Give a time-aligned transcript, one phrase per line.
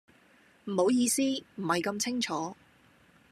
[0.63, 2.57] 唔好意思，唔係咁清楚